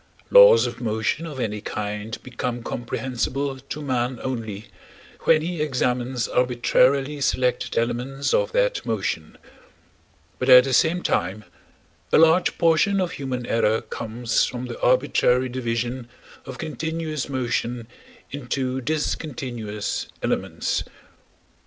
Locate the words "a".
12.11-12.17